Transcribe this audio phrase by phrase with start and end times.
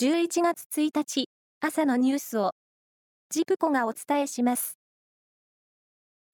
[0.00, 1.28] 11月1日
[1.60, 2.52] 朝のニュースを
[3.30, 4.78] ジプコがお伝えします。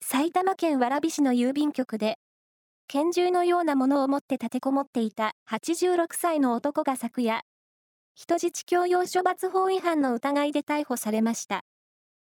[0.03, 2.19] 埼玉県蕨市の郵便局で
[2.87, 7.41] 拳銃のようなものを持って立てこもっていた86歳の男が昨夜、
[8.13, 11.61] 人質強要処罰法違反の疑いで逮捕されました。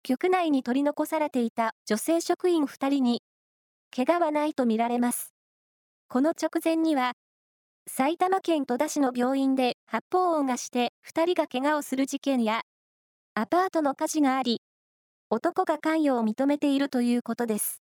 [0.01, 3.21] 局内に取り残されていた女性職員2人に、
[3.95, 5.35] 怪我はないとみられます。
[6.07, 7.13] この直前には、
[7.91, 12.61] 埼玉県戸田市の病院で発砲音がして2人が怪我をする事件や、
[13.33, 14.61] アパートの火事があり、
[15.31, 17.81] 男が関与を認めているということです。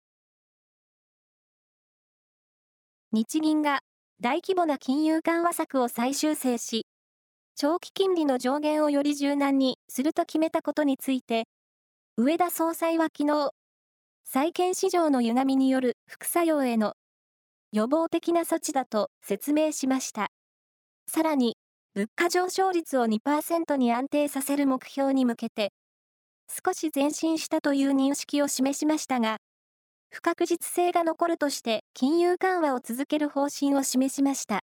[3.13, 3.79] 日銀が
[4.19, 6.85] 大規模な金融緩和策を再修正し、
[7.55, 11.45] 長期金利の上限をより柔軟にすると決めたことについて、
[12.17, 13.51] 上田総裁は昨日、
[14.25, 16.93] 債券市場の歪みによる副作用への
[17.73, 20.27] 予防的な措置だと説明しました。
[21.07, 21.57] さらに、
[21.95, 25.73] 物価上昇率を2%に安定させる目標に向けて、
[26.47, 29.37] 少し前進したという認識を示しましたが、
[30.11, 34.59] 不確実性が残るとして金融緩和を続ける方針を示しました。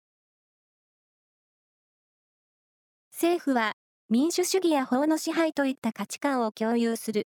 [3.11, 3.73] 政府は
[4.09, 7.27] 民主主義や法の支配といった価値観を共有する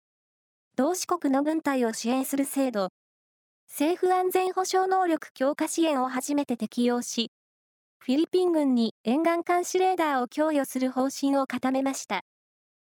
[0.75, 2.89] 同志国の軍隊を支援する制度、
[3.75, 7.31] 政府安全保障能力強化支援を初めて適用し、
[7.97, 12.21] フィリピン軍に沿岸監視レーダーを供与する方針を固めました。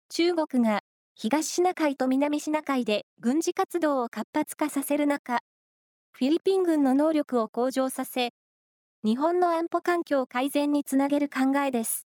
[0.08, 0.80] 中国が
[1.14, 5.38] 東シナ海と南シナ海で軍事活動を活発化させる中、
[6.10, 8.30] フィリピン軍の能力を向上させ、
[9.04, 12.08] 日本の安保環境改善につなげる考えです。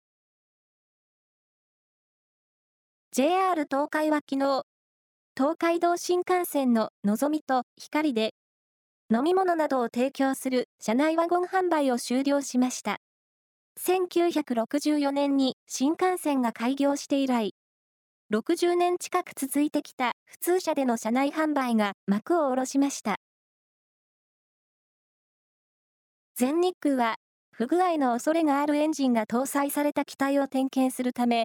[3.11, 4.63] JR 東海は昨日、
[5.37, 8.33] 東海道新幹線ののぞみと光で、
[9.13, 12.97] 飲み物などを提供する車内ワゴン販売を終了しました。
[13.79, 17.55] 1964年に新幹線が開業して以来、
[18.33, 23.17] 60年近く続いてきた普通車での車内販売が幕を下ろしました。
[26.35, 27.17] 全日空は、
[27.51, 31.45] 不具合の恐れがあるエンジンが搭載された機体を点検するため、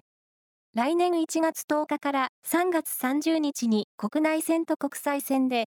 [0.74, 5.66] 来年1月10日から3月30日に国内線と国際線で、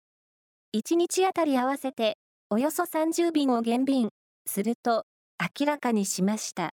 [0.75, 2.17] 1日あたり合わせて
[2.49, 4.09] およそ30便を減便
[4.45, 5.05] すると
[5.59, 6.71] 明らかにしました。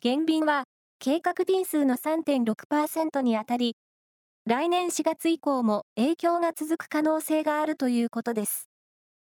[0.00, 0.64] 減便は
[0.98, 3.76] 計画便数の3.6%にあたり、
[4.46, 8.68] 来年4月以降も影響が続く可能性があるということです。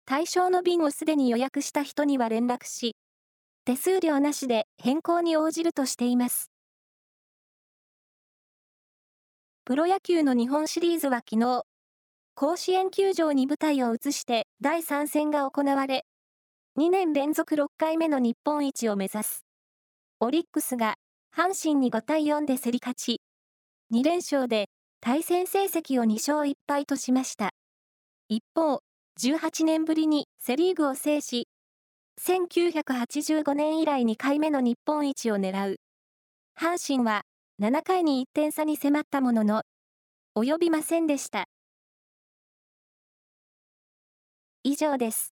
[0.06, 2.94] 対象の便をすでに予約した人には連絡し、
[3.64, 6.50] 手数料なしで変更に応じるとしています。
[9.64, 11.64] プロ野球の日本シリーズは昨日、
[12.36, 16.04] 甲子園球場に舞台を移して第3戦が行われ、
[16.76, 19.44] 2年連続6回目の日本一を目指す。
[20.18, 20.96] オリックスが
[21.32, 23.20] 阪神に5対4で競り勝ち、
[23.92, 24.66] 2連勝で
[25.00, 27.50] 対戦成績を2勝1敗としました。
[28.28, 28.80] 一方、
[29.20, 31.46] 18年ぶりにセリーグを制し、
[32.20, 35.76] 1985年以来2回目の日本一を狙う。
[36.60, 37.22] 阪神は
[37.62, 39.62] 7回に1点差に迫ったものの、
[40.36, 41.44] 及びませんでした。
[44.64, 45.33] 以上です。